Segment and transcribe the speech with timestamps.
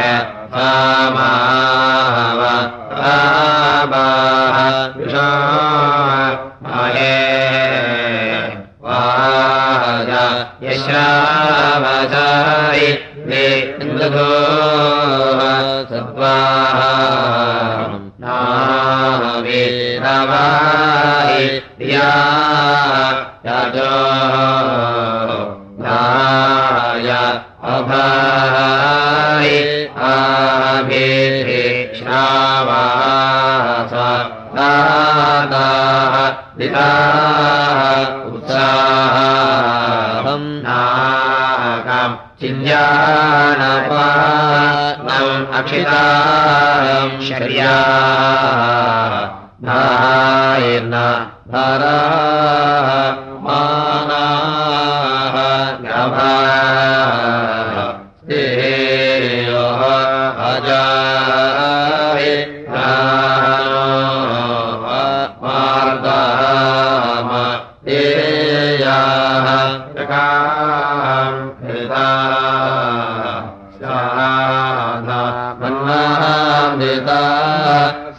[0.00, 0.39] yeah.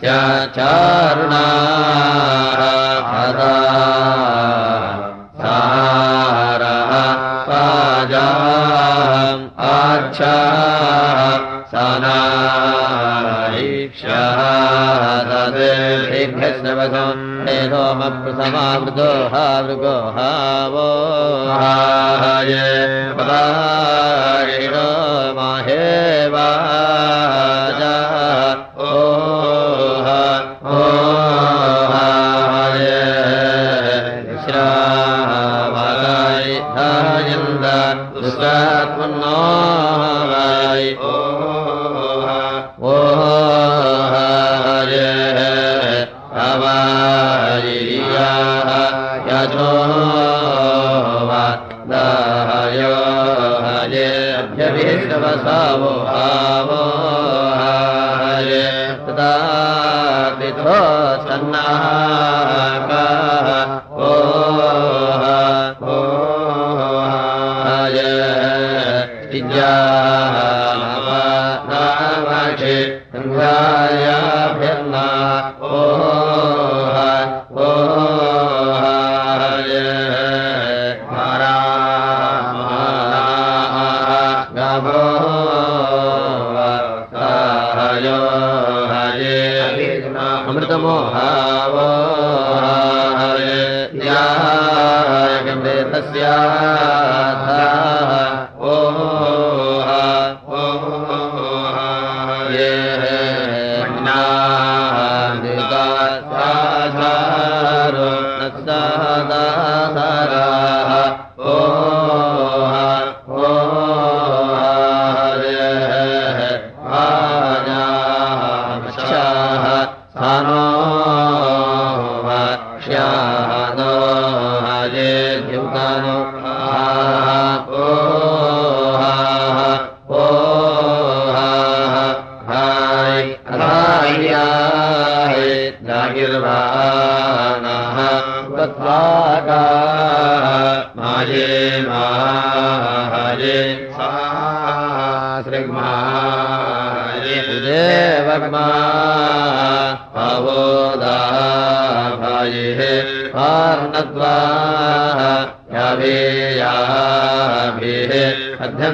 [0.03, 1.41] चारुणा
[2.59, 2.69] ह
[5.41, 6.93] सहारः
[7.45, 8.23] स्वाजा
[9.71, 10.19] आच्छ
[11.73, 12.81] सनायीक्षः
[16.07, 20.89] श्रीभृष्णोन्ते नो मम प्रथ समाप्दो हादृगो हावो
[21.61, 22.65] हारे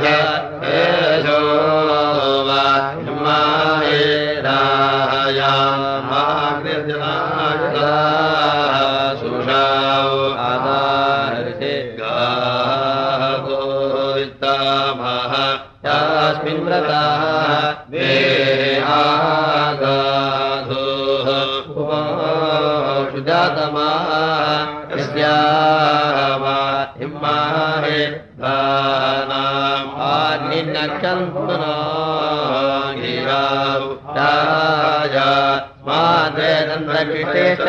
[0.02, 0.27] जय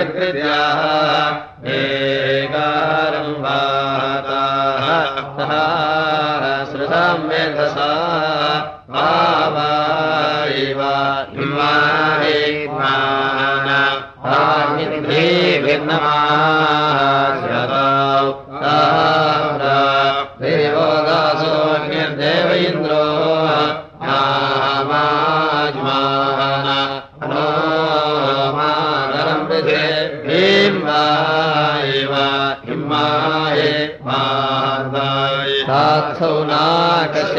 [0.03, 0.81] कृत्याः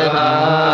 [0.00, 0.69] Shiva.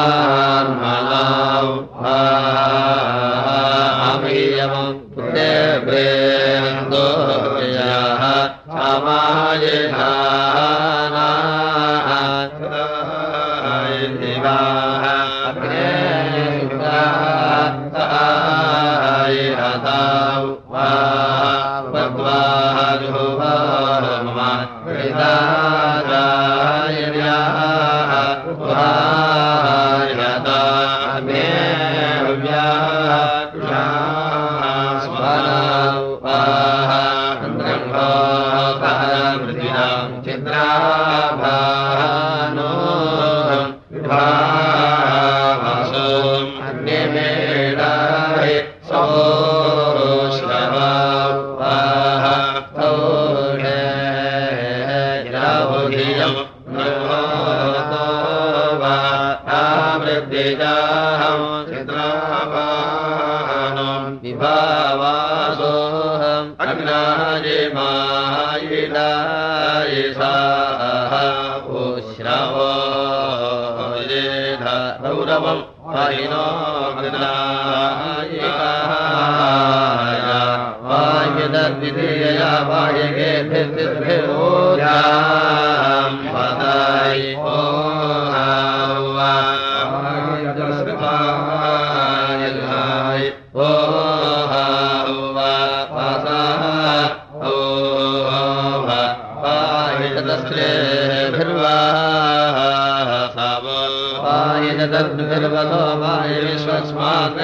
[106.46, 107.36] विश्वस्मात्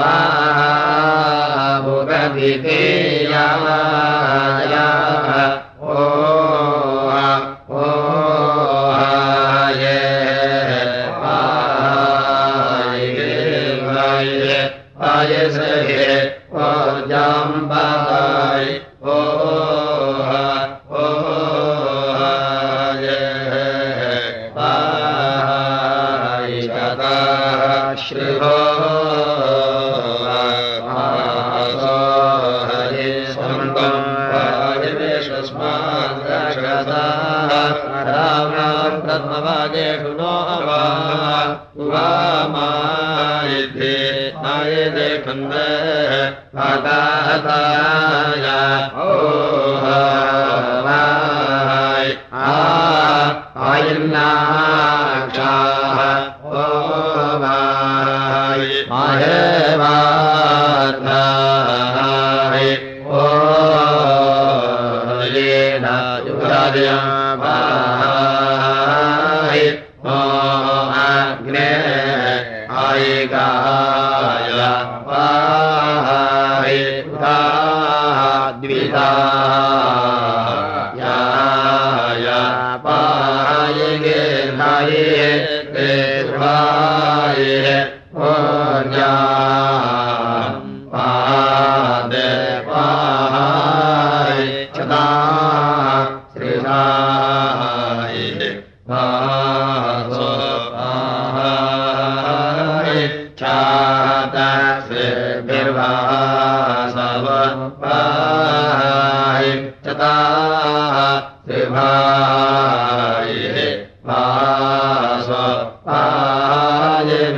[0.00, 0.30] वा
[78.80, 80.39] सीता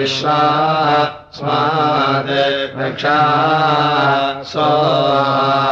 [0.02, 0.38] विश्वा
[1.34, 2.30] स्मात्
[2.76, 3.18] वृक्षा
[4.52, 5.71] स्वा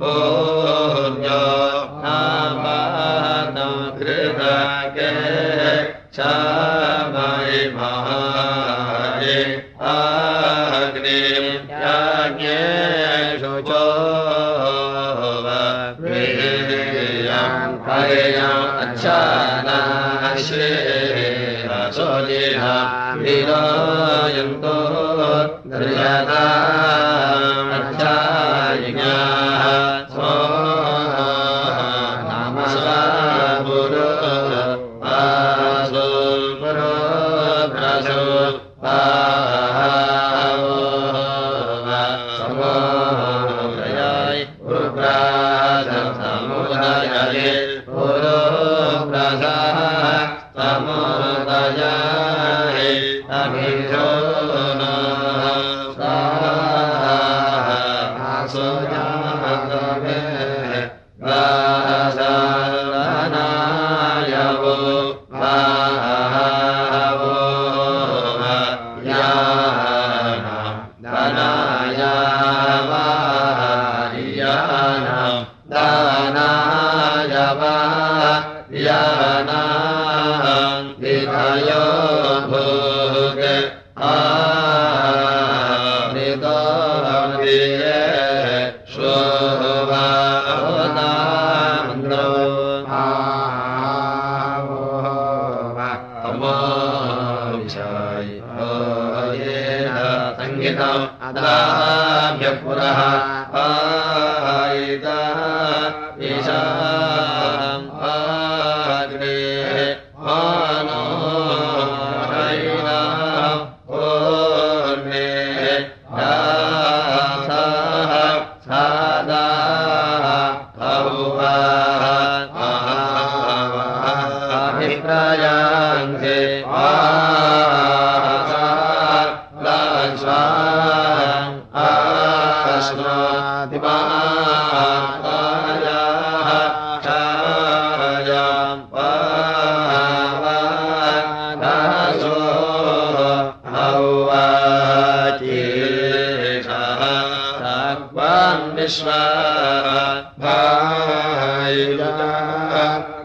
[0.00, 0.05] आ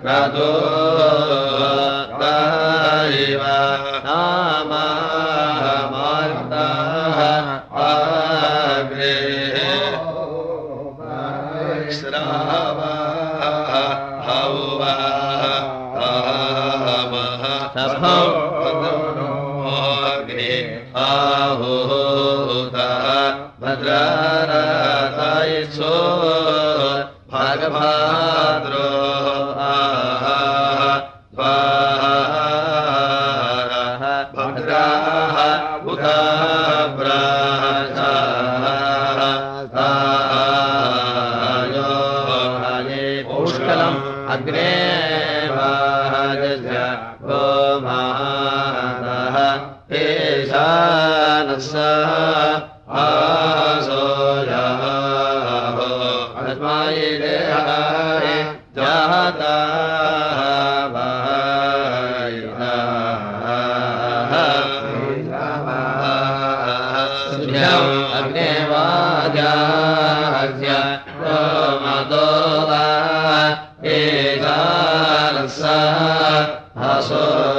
[0.05, 0.49] राजो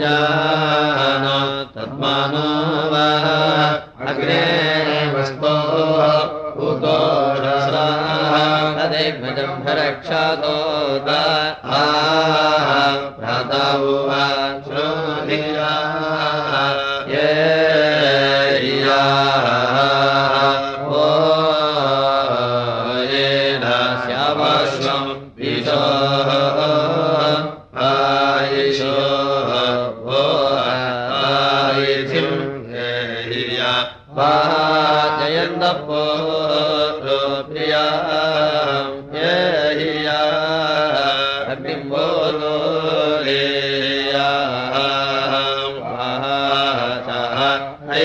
[0.00, 1.24] जान
[1.74, 2.46] तद्मानो
[2.92, 3.06] वा
[4.10, 4.40] अग्रे
[5.14, 6.12] वस्तो उतो
[6.58, 6.96] कुतो
[7.44, 10.56] रसादैव गर्भरक्षातो
[13.20, 13.64] भ्राता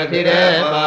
[0.00, 0.84] प्रतिरेवा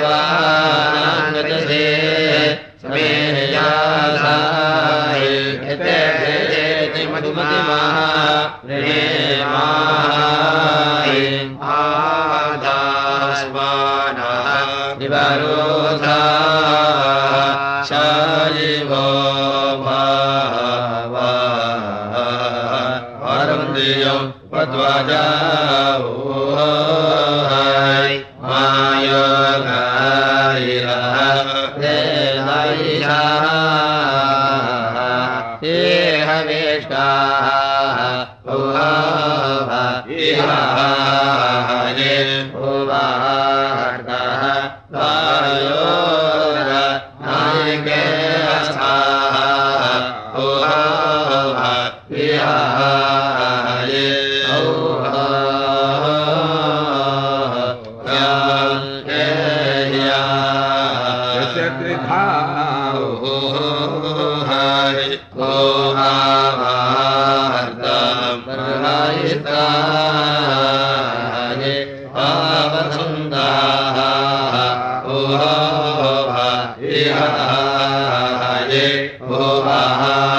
[0.00, 0.59] देवा।
[78.80, 80.29] उच्यते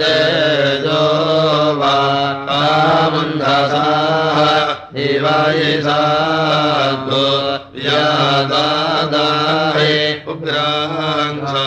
[0.00, 0.98] जो
[1.80, 1.92] वा
[2.56, 4.38] आमन्धसाः
[4.96, 6.02] देवायिषाद्भो
[7.86, 9.94] यादादाहे
[10.32, 11.64] उग्रांसा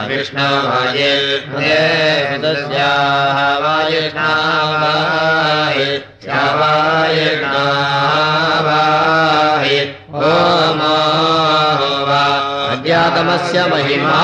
[0.09, 1.01] विष्णवाय
[1.57, 2.91] देव तस्या
[3.63, 4.01] वायु
[6.23, 7.35] श वायु
[12.09, 12.23] वा
[12.71, 14.17] अद्यात्मस्य महिमा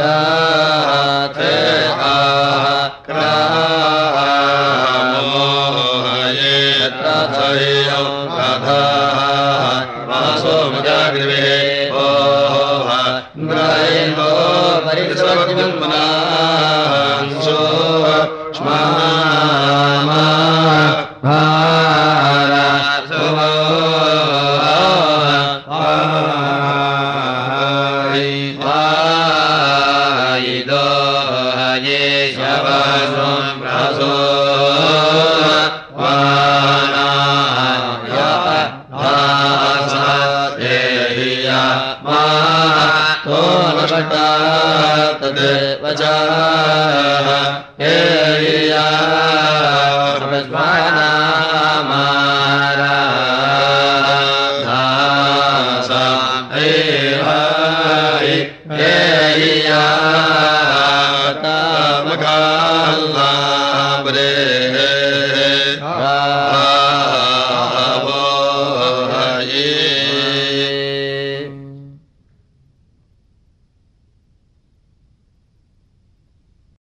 [0.00, 0.39] Santa